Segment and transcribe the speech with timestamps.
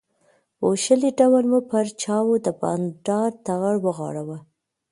[0.59, 4.37] بوشلې ډول مو پر چایو د بانډار ټغر وغوړاوه.